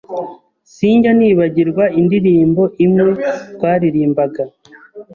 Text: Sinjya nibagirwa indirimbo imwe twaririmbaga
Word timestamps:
Sinjya 0.73 1.11
nibagirwa 1.19 1.83
indirimbo 1.99 2.63
imwe 2.85 3.09
twaririmbaga 3.53 4.43